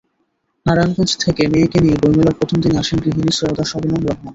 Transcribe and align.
নারায়ণগঞ্জ 0.65 1.11
থেকে 1.23 1.41
মেয়েকে 1.51 1.77
নিয়ে 1.83 1.97
বইমেলার 2.01 2.37
প্রথম 2.39 2.57
দিনে 2.63 2.77
আসেন 2.81 2.97
গৃহিণী 3.03 3.31
সৈয়দা 3.37 3.63
শবনম 3.71 4.01
রহমান। 4.03 4.27